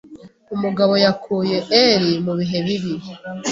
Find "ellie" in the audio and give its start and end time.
1.81-2.19